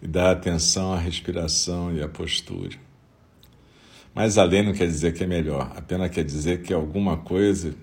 e 0.00 0.06
da 0.06 0.30
atenção 0.30 0.92
à 0.92 0.96
respiração 0.96 1.92
e 1.92 2.00
à 2.00 2.08
postura. 2.08 2.76
Mais 4.14 4.38
além 4.38 4.64
não 4.64 4.72
quer 4.72 4.86
dizer 4.86 5.12
que 5.12 5.24
é 5.24 5.26
melhor, 5.26 5.72
apenas 5.74 6.08
quer 6.10 6.22
dizer 6.22 6.62
que 6.62 6.72
é 6.72 6.76
alguma 6.76 7.16
coisa 7.16 7.74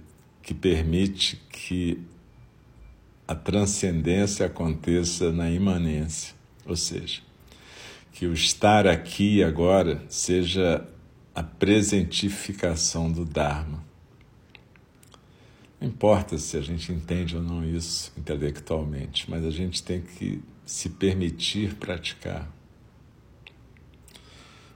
que 0.41 0.53
permite 0.53 1.35
que 1.49 1.99
a 3.27 3.35
transcendência 3.35 4.45
aconteça 4.45 5.29
na 5.33 5.51
imanência, 5.51 6.33
ou 6.65 6.77
seja, 6.77 7.19
que 8.13 8.25
o 8.25 8.31
estar 8.31 8.87
aqui 8.87 9.39
e 9.39 9.43
agora 9.43 10.01
seja 10.07 10.87
a 11.35 11.43
presentificação 11.43 13.11
do 13.11 13.25
Dharma. 13.25 13.85
Não 15.79 15.87
importa 15.87 16.37
se 16.37 16.57
a 16.57 16.61
gente 16.61 16.91
entende 16.91 17.35
ou 17.35 17.43
não 17.43 17.63
isso 17.63 18.11
intelectualmente, 18.17 19.29
mas 19.29 19.45
a 19.45 19.51
gente 19.51 19.83
tem 19.83 20.01
que 20.01 20.41
se 20.65 20.89
permitir 20.89 21.75
praticar. 21.75 22.51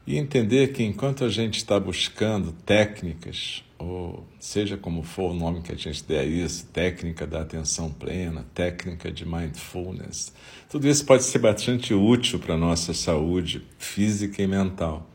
E 0.06 0.18
entender 0.18 0.74
que 0.74 0.84
enquanto 0.84 1.24
a 1.24 1.30
gente 1.30 1.58
está 1.58 1.80
buscando 1.80 2.52
técnicas, 2.52 3.64
ou 3.80 4.26
seja 4.40 4.78
como 4.78 5.02
for 5.04 5.32
o 5.32 5.34
nome 5.34 5.62
que 5.62 5.72
a 5.72 5.76
gente 5.76 6.04
der 6.04 6.20
a 6.20 6.26
isso, 6.26 6.68
técnica 6.68 7.26
da 7.26 7.42
atenção 7.42 7.92
plena, 7.92 8.46
técnica 8.54 9.12
de 9.12 9.26
mindfulness, 9.26 10.34
tudo 10.70 10.88
isso 10.88 11.06
pode 11.06 11.24
ser 11.24 11.40
bastante 11.40 11.94
útil 11.94 12.40
para 12.40 12.56
a 12.56 12.58
nossa 12.58 12.94
saúde 12.94 13.66
física 13.78 14.42
e 14.42 14.48
mental. 14.48 15.10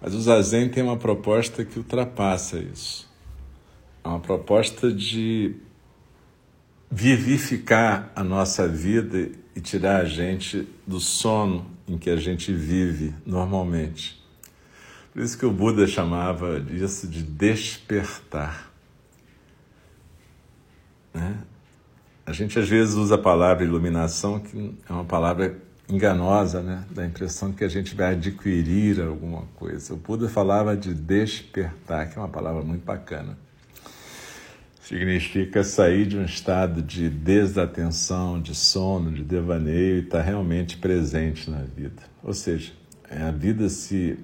Mas 0.00 0.14
o 0.14 0.20
Zazen 0.20 0.68
tem 0.68 0.82
uma 0.82 0.96
proposta 0.96 1.64
que 1.64 1.78
ultrapassa 1.78 2.58
isso. 2.58 3.13
É 4.04 4.08
uma 4.08 4.20
proposta 4.20 4.92
de 4.92 5.56
vivificar 6.90 8.12
a 8.14 8.22
nossa 8.22 8.68
vida 8.68 9.30
e 9.56 9.60
tirar 9.60 10.02
a 10.02 10.04
gente 10.04 10.68
do 10.86 11.00
sono 11.00 11.66
em 11.88 11.96
que 11.96 12.10
a 12.10 12.16
gente 12.16 12.52
vive 12.52 13.14
normalmente. 13.24 14.22
Por 15.12 15.22
isso 15.22 15.38
que 15.38 15.46
o 15.46 15.50
Buda 15.50 15.86
chamava 15.86 16.60
disso 16.60 17.08
de 17.08 17.22
despertar. 17.22 18.70
Né? 21.14 21.38
A 22.26 22.32
gente 22.32 22.58
às 22.58 22.68
vezes 22.68 22.94
usa 22.94 23.14
a 23.14 23.18
palavra 23.18 23.64
iluminação, 23.64 24.40
que 24.40 24.74
é 24.88 24.92
uma 24.92 25.04
palavra 25.04 25.56
enganosa, 25.88 26.62
né? 26.62 26.84
Dá 26.90 27.02
a 27.02 27.06
impressão 27.06 27.52
que 27.52 27.62
a 27.62 27.68
gente 27.68 27.94
vai 27.94 28.12
adquirir 28.14 29.00
alguma 29.00 29.42
coisa. 29.56 29.94
O 29.94 29.96
Buda 29.96 30.28
falava 30.28 30.76
de 30.76 30.94
despertar, 30.94 32.10
que 32.10 32.18
é 32.18 32.20
uma 32.20 32.28
palavra 32.28 32.62
muito 32.62 32.84
bacana. 32.84 33.38
Significa 34.84 35.64
sair 35.64 36.04
de 36.04 36.18
um 36.18 36.26
estado 36.26 36.82
de 36.82 37.08
desatenção, 37.08 38.38
de 38.38 38.54
sono, 38.54 39.10
de 39.10 39.24
devaneio 39.24 39.96
e 39.96 40.00
estar 40.00 40.18
tá 40.18 40.22
realmente 40.22 40.76
presente 40.76 41.50
na 41.50 41.62
vida. 41.62 42.02
Ou 42.22 42.34
seja, 42.34 42.70
a 43.10 43.30
vida 43.30 43.70
se 43.70 44.18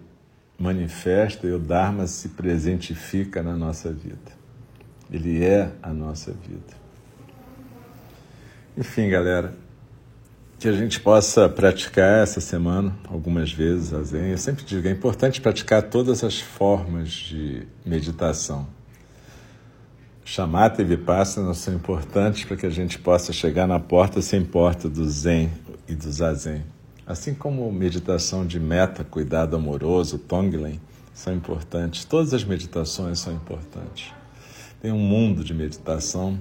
manifesta 0.59 1.47
e 1.47 1.53
o 1.53 1.59
Dharma 1.59 2.07
se 2.07 2.29
presentifica 2.29 3.43
na 3.43 3.57
nossa 3.57 3.91
vida. 3.91 4.39
Ele 5.11 5.43
é 5.43 5.73
a 5.83 5.95
nossa 5.95 6.31
vida. 6.31 6.77
Enfim, 8.77 9.09
galera, 9.09 9.55
que 10.59 10.69
a 10.69 10.73
gente 10.73 11.01
possa 11.01 11.49
praticar 11.49 12.23
essa 12.23 12.39
semana 12.39 12.95
algumas 13.09 13.51
vezes 13.51 13.95
a 13.95 14.03
Zen. 14.03 14.33
Eu 14.33 14.39
sempre 14.39 14.63
digo, 14.63 14.87
é 14.87 14.91
importante 14.91 15.41
praticar 15.41 15.85
todas 15.85 16.23
as 16.23 16.39
formas 16.39 17.09
de 17.09 17.67
meditação. 17.83 18.79
Chamata 20.33 20.81
e 20.81 20.85
Vipassana 20.85 21.53
são 21.55 21.75
importantes 21.75 22.45
para 22.45 22.57
que 22.57 22.65
a 22.65 22.71
gente 22.71 23.01
possa 23.01 23.33
chegar 23.33 23.67
na 23.67 23.81
porta 23.81 24.23
sem 24.23 24.45
porta 24.45 24.89
do 24.89 25.05
Zen 25.11 25.51
e 25.89 25.95
do 25.97 26.09
Zazen. 26.09 26.63
Assim 27.05 27.35
como 27.35 27.73
meditação 27.73 28.47
de 28.47 28.61
meta, 28.61 29.03
cuidado 29.03 29.57
amoroso, 29.57 30.19
Tonglen, 30.19 30.81
são 31.13 31.35
importantes. 31.35 32.05
Todas 32.05 32.33
as 32.33 32.45
meditações 32.45 33.19
são 33.19 33.35
importantes. 33.35 34.13
Tem 34.81 34.93
um 34.93 35.01
mundo 35.01 35.43
de 35.43 35.53
meditação 35.53 36.39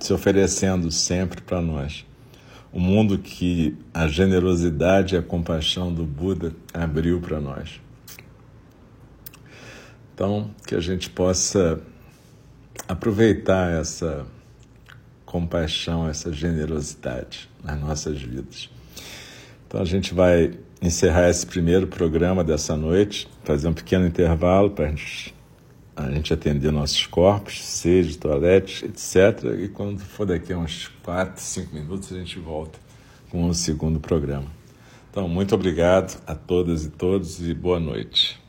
se 0.00 0.12
oferecendo 0.12 0.90
sempre 0.90 1.40
para 1.42 1.62
nós 1.62 2.04
o 2.72 2.80
mundo 2.80 3.18
que 3.18 3.78
a 3.94 4.08
generosidade 4.08 5.14
e 5.14 5.18
a 5.18 5.22
compaixão 5.22 5.94
do 5.94 6.04
Buda 6.04 6.52
abriu 6.74 7.20
para 7.20 7.40
nós. 7.40 7.80
Então, 10.12 10.50
que 10.66 10.74
a 10.74 10.80
gente 10.80 11.08
possa 11.08 11.80
aproveitar 12.90 13.70
essa 13.70 14.26
compaixão, 15.24 16.08
essa 16.08 16.32
generosidade 16.32 17.48
nas 17.62 17.80
nossas 17.80 18.20
vidas. 18.20 18.68
Então, 19.66 19.80
a 19.80 19.84
gente 19.84 20.12
vai 20.12 20.58
encerrar 20.82 21.30
esse 21.30 21.46
primeiro 21.46 21.86
programa 21.86 22.42
dessa 22.42 22.76
noite, 22.76 23.28
fazer 23.44 23.68
um 23.68 23.72
pequeno 23.72 24.06
intervalo 24.06 24.70
para 24.70 24.86
a 24.86 24.88
gente 24.88 25.34
a 25.94 26.10
gente 26.10 26.32
atender 26.32 26.72
nossos 26.72 27.06
corpos, 27.06 27.62
sede, 27.62 28.16
toalete, 28.16 28.86
etc. 28.86 29.44
E 29.60 29.68
quando 29.68 30.00
for 30.00 30.24
daqui 30.24 30.50
a 30.50 30.56
uns 30.56 30.88
4, 31.02 31.42
5 31.42 31.74
minutos, 31.74 32.10
a 32.10 32.16
gente 32.16 32.38
volta 32.38 32.78
com 33.28 33.46
o 33.46 33.52
segundo 33.52 34.00
programa. 34.00 34.46
Então, 35.10 35.28
muito 35.28 35.54
obrigado 35.54 36.18
a 36.26 36.34
todas 36.34 36.86
e 36.86 36.90
todos 36.90 37.46
e 37.46 37.52
boa 37.52 37.78
noite. 37.78 38.39